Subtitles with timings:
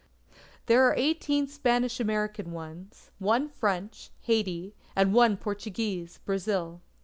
[0.65, 6.81] There are eighteen Spanish American ones; one French, Haiti; and one Portuguese, Brazil.